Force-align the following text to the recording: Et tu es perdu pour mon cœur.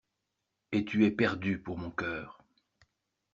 Et 0.71 0.83
tu 0.83 1.05
es 1.05 1.11
perdu 1.11 1.59
pour 1.61 1.77
mon 1.77 1.91
cœur. 1.91 2.43